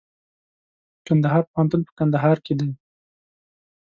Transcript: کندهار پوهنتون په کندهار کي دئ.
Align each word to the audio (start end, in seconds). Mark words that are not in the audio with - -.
کندهار 1.07 1.43
پوهنتون 1.51 1.81
په 1.87 1.91
کندهار 1.99 2.37
کي 2.45 2.53
دئ. 2.59 2.71